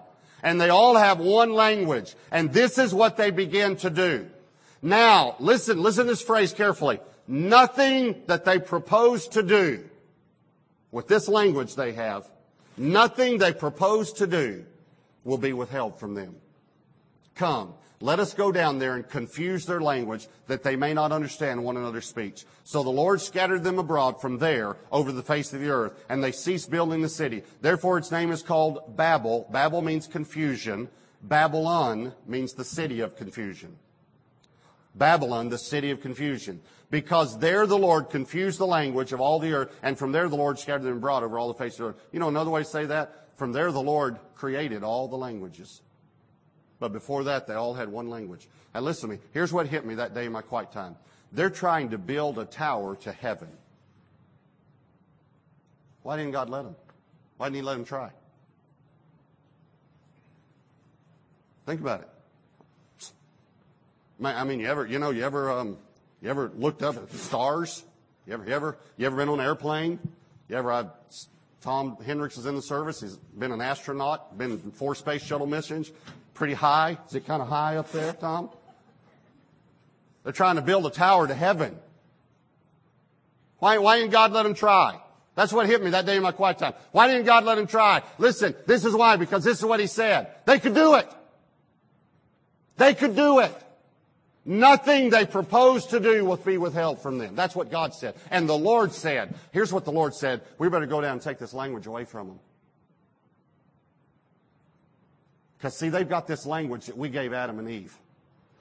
[0.43, 2.15] And they all have one language.
[2.31, 4.29] And this is what they begin to do.
[4.83, 7.01] Now, listen, listen to this phrase carefully.
[7.27, 9.85] Nothing that they propose to do
[10.91, 12.31] with this language they have,
[12.77, 14.65] nothing they propose to do
[15.25, 16.37] will be withheld from them.
[17.35, 21.63] Come, let us go down there and confuse their language that they may not understand
[21.63, 22.45] one another's speech.
[22.65, 26.23] So the Lord scattered them abroad from there over the face of the earth, and
[26.23, 27.43] they ceased building the city.
[27.61, 29.49] Therefore its name is called Babel.
[29.51, 30.89] Babel means confusion.
[31.23, 33.77] Babylon means the city of confusion.
[34.95, 36.61] Babylon, the city of confusion.
[36.91, 40.37] Because there the Lord confused the language of all the earth, and from there the
[40.37, 41.97] Lord scattered them abroad over all the face of the earth.
[42.13, 43.37] You know another way to say that?
[43.37, 45.81] From there the Lord created all the languages.
[46.81, 48.49] But before that, they all had one language.
[48.75, 49.23] Now listen to me.
[49.33, 50.97] Here's what hit me that day in my quiet time.
[51.33, 53.49] They're trying to build a tower to heaven.
[56.03, 56.77] Why didn't God let them?
[57.37, 58.11] Why didn't He let them try?
[61.67, 62.09] Think about it.
[64.23, 65.77] I mean, you ever, you know, you ever, um,
[66.23, 67.85] you ever looked up at the stars?
[68.27, 69.99] You ever, you ever, you ever been on an airplane?
[70.49, 70.89] You ever, uh,
[71.63, 73.01] Tom Henricks is in the service.
[73.01, 75.91] He's been an astronaut, been in four space shuttle missions.
[76.35, 76.99] Pretty high?
[77.09, 78.51] Is it kind of high up there, Tom?
[80.25, 81.77] They're trying to build a tower to heaven.
[83.59, 85.01] Why, why didn't God let them try?
[85.37, 86.75] That's what hit me that day in my quiet time.
[86.93, 88.03] Why didn't God let them try?
[88.19, 90.29] Listen, this is why, because this is what he said.
[90.45, 91.09] They could do it.
[92.77, 93.53] They could do it.
[94.45, 97.35] Nothing they proposed to do will be withheld from them.
[97.35, 98.15] That's what God said.
[98.31, 101.39] And the Lord said, here's what the Lord said, we better go down and take
[101.39, 102.41] this language away from them.
[105.65, 107.97] Because, see, they've got this language that we gave Adam and Eve.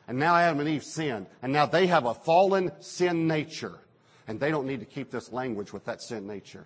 [0.07, 1.27] And now Adam and Eve sinned.
[1.41, 3.77] And now they have a fallen sin nature.
[4.25, 6.65] And they don't need to keep this language with that sin nature.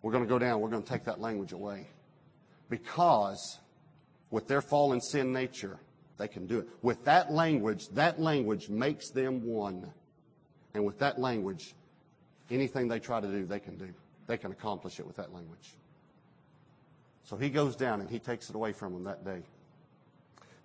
[0.00, 0.60] We're going to go down.
[0.62, 1.88] We're going to take that language away.
[2.70, 3.58] Because
[4.30, 5.78] with their fallen sin nature,
[6.16, 6.68] they can do it.
[6.80, 9.92] With that language, that language makes them one.
[10.72, 11.74] And with that language,
[12.50, 13.92] anything they try to do, they can do.
[14.26, 15.74] They can accomplish it with that language.
[17.28, 19.42] So he goes down and he takes it away from him that day.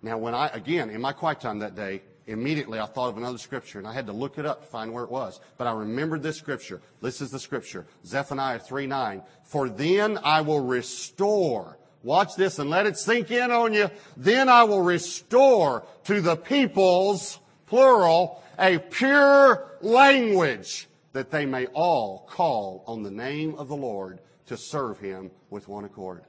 [0.00, 3.36] Now, when I, again, in my quiet time that day, immediately I thought of another
[3.36, 5.40] scripture and I had to look it up to find where it was.
[5.58, 6.80] But I remembered this scripture.
[7.02, 7.86] This is the scripture.
[8.06, 9.22] Zephaniah 3 9.
[9.42, 11.76] For then I will restore.
[12.02, 13.90] Watch this and let it sink in on you.
[14.16, 22.26] Then I will restore to the peoples, plural, a pure language that they may all
[22.30, 26.24] call on the name of the Lord to serve him with one accord.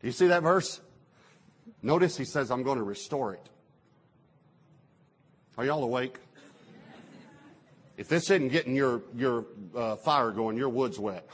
[0.00, 0.80] Do you see that verse?
[1.82, 3.48] Notice he says, I'm going to restore it.
[5.56, 6.16] Are y'all awake?
[7.96, 9.44] If this isn't getting your, your
[9.74, 11.28] uh, fire going, your wood's wet.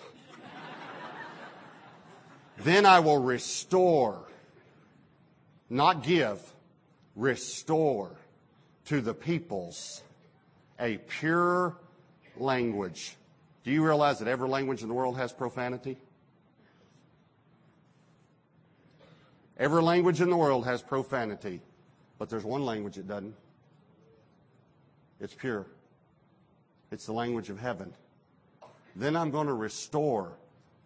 [2.59, 4.25] then I will restore,
[5.69, 6.41] not give,
[7.15, 8.17] restore
[8.87, 10.03] to the peoples
[10.81, 11.77] a pure
[12.39, 13.17] language.
[13.63, 15.99] Do you realize that every language in the world has profanity?
[19.59, 21.61] Every language in the world has profanity,
[22.19, 23.35] but there's one language it doesn't.
[25.21, 25.67] It's pure.
[26.91, 27.95] It's the language of heaven.
[28.97, 30.33] Then I'm going to restore.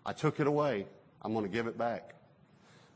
[0.05, 0.87] I took it away.
[1.23, 2.15] I'm going to give it back.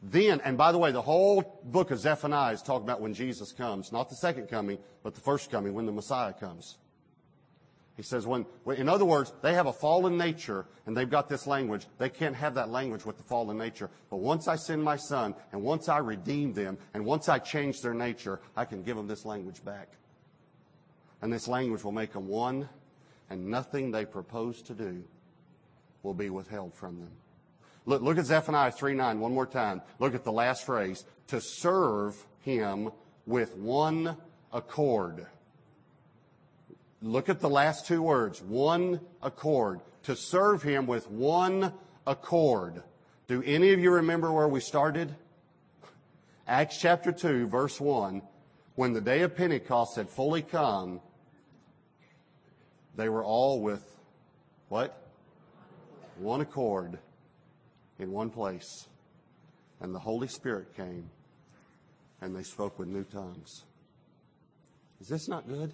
[0.03, 3.53] Then, and by the way, the whole book of Zephaniah is talking about when Jesus
[3.53, 6.77] comes, not the second coming, but the first coming, when the Messiah comes.
[7.97, 11.87] He says, in other words, they have a fallen nature and they've got this language.
[11.99, 13.91] They can't have that language with the fallen nature.
[14.09, 17.81] But once I send my son and once I redeem them and once I change
[17.83, 19.89] their nature, I can give them this language back.
[21.21, 22.69] And this language will make them one
[23.29, 25.05] and nothing they propose to do
[26.03, 27.11] will be withheld from them.
[27.85, 29.83] Look, look at Zephaniah 3 9 one more time.
[29.99, 31.05] Look at the last phrase.
[31.29, 32.91] To serve him
[33.27, 34.17] with one
[34.53, 35.27] accord.
[37.03, 38.41] Look at the last two words.
[38.41, 39.81] One accord.
[40.05, 41.73] To serve him with one
[42.07, 42.83] accord.
[43.27, 45.15] Do any of you remember where we started?
[46.47, 48.23] Acts chapter 2, verse 1.
[48.77, 51.01] When the day of Pentecost had fully come,
[52.97, 53.85] they were all with
[54.69, 55.09] what?
[56.19, 56.99] One accord
[57.99, 58.87] in one place.
[59.81, 61.11] And the Holy Spirit came
[62.21, 63.65] and they spoke with new tongues.
[65.01, 65.73] Is this not good?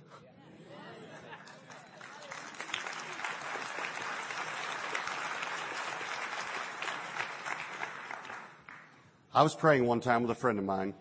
[9.38, 10.94] I was praying one time with a friend of mine.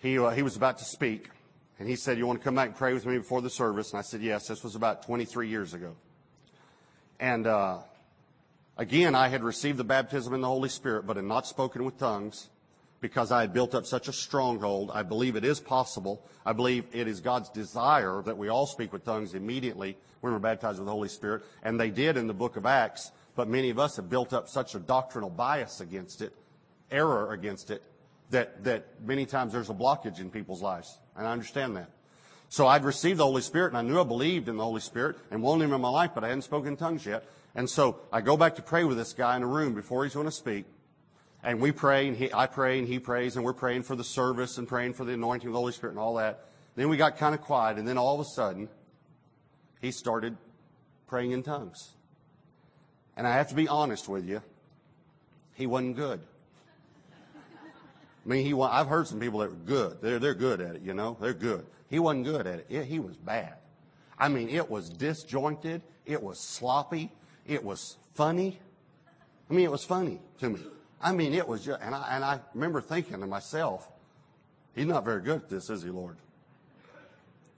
[0.00, 1.30] He, uh, he was about to speak,
[1.78, 3.92] and he said, You want to come back and pray with me before the service?
[3.92, 4.48] And I said, Yes.
[4.48, 5.96] This was about 23 years ago.
[7.18, 7.78] And uh,
[8.76, 11.96] again, I had received the baptism in the Holy Spirit, but had not spoken with
[11.96, 12.50] tongues
[13.00, 14.90] because I had built up such a stronghold.
[14.92, 16.22] I believe it is possible.
[16.44, 20.38] I believe it is God's desire that we all speak with tongues immediately when we're
[20.38, 21.44] baptized with the Holy Spirit.
[21.62, 24.50] And they did in the book of Acts, but many of us have built up
[24.50, 26.34] such a doctrinal bias against it
[26.90, 27.82] error against it
[28.30, 30.98] that, that many times there's a blockage in people's lives.
[31.16, 31.90] And I understand that.
[32.48, 35.16] So I'd received the Holy Spirit and I knew I believed in the Holy Spirit
[35.30, 37.24] and wanted Him in my life, but I hadn't spoken in tongues yet.
[37.54, 40.14] And so I go back to pray with this guy in a room before he's
[40.14, 40.66] going to speak.
[41.42, 44.04] And we pray and he, I pray and he prays and we're praying for the
[44.04, 46.46] service and praying for the anointing of the Holy Spirit and all that.
[46.74, 48.68] Then we got kind of quiet and then all of a sudden
[49.80, 50.36] he started
[51.06, 51.94] praying in tongues.
[53.16, 54.42] And I have to be honest with you,
[55.54, 56.20] he wasn't good.
[58.26, 59.98] I mean, he, I've heard some people that were good.
[60.02, 61.16] They're, they're good at it, you know.
[61.20, 61.64] They're good.
[61.88, 62.66] He wasn't good at it.
[62.68, 62.86] it.
[62.86, 63.54] He was bad.
[64.18, 65.82] I mean, it was disjointed.
[66.04, 67.12] It was sloppy.
[67.46, 68.58] It was funny.
[69.48, 70.60] I mean, it was funny to me.
[71.00, 73.88] I mean, it was just, and I, and I remember thinking to myself,
[74.74, 76.16] he's not very good at this, is he, Lord?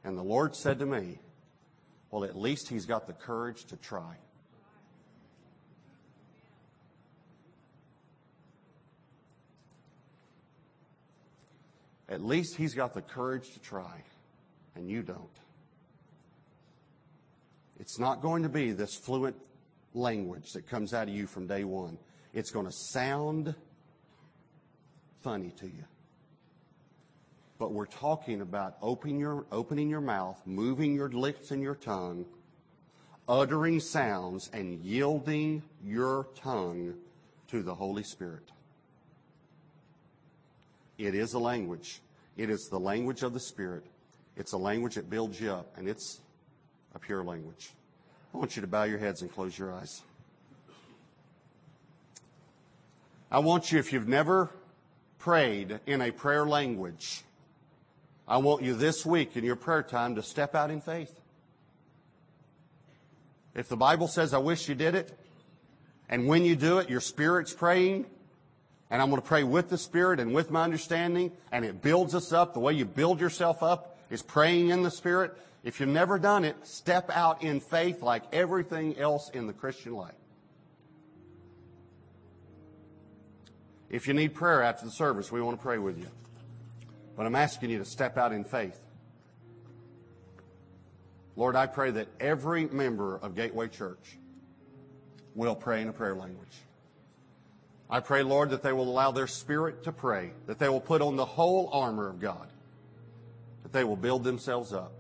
[0.04, 1.18] And the Lord said to me,
[2.10, 4.16] well, at least he's got the courage to try.
[12.08, 14.02] At least he's got the courage to try,
[14.74, 15.20] and you don't.
[17.78, 19.36] It's not going to be this fluent
[19.94, 21.98] language that comes out of you from day one.
[22.32, 23.54] It's going to sound
[25.22, 25.84] funny to you.
[27.58, 32.24] But we're talking about opening your, opening your mouth, moving your lips and your tongue,
[33.28, 36.94] uttering sounds, and yielding your tongue
[37.48, 38.50] to the Holy Spirit.
[40.98, 42.00] It is a language.
[42.36, 43.84] It is the language of the Spirit.
[44.36, 46.20] It's a language that builds you up, and it's
[46.94, 47.70] a pure language.
[48.34, 50.02] I want you to bow your heads and close your eyes.
[53.30, 54.50] I want you, if you've never
[55.18, 57.22] prayed in a prayer language,
[58.26, 61.20] I want you this week in your prayer time to step out in faith.
[63.54, 65.18] If the Bible says, I wish you did it,
[66.08, 68.06] and when you do it, your spirit's praying,
[68.90, 72.14] and I'm going to pray with the Spirit and with my understanding, and it builds
[72.14, 75.36] us up the way you build yourself up is praying in the Spirit.
[75.62, 79.94] If you've never done it, step out in faith like everything else in the Christian
[79.94, 80.14] life.
[83.90, 86.08] If you need prayer after the service, we want to pray with you.
[87.16, 88.78] But I'm asking you to step out in faith.
[91.36, 94.18] Lord, I pray that every member of Gateway Church
[95.34, 96.48] will pray in a prayer language.
[97.90, 101.00] I pray, Lord, that they will allow their spirit to pray, that they will put
[101.00, 102.52] on the whole armor of God,
[103.62, 104.92] that they will build themselves up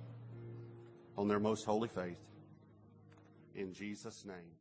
[1.16, 2.18] on their most holy faith.
[3.54, 4.57] In Jesus' name.